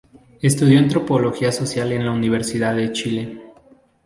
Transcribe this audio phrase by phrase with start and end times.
[0.41, 3.39] Estudió antropología social en la Universidad de Chile.